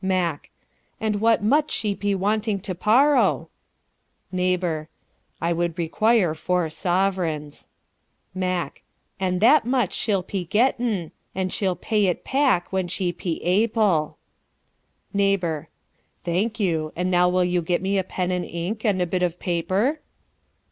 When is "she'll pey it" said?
11.53-12.25